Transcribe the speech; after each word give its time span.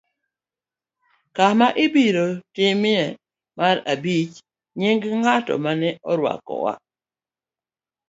Kama 1.35 1.67
ibiro 1.85 2.27
timee 2.55 3.05
mar 3.57 3.75
abich. 3.93 4.33
Nying' 4.77 5.03
ng'at 5.19 5.47
ma 5.63 5.71
ne 5.81 5.89
orwakowa 6.11 6.73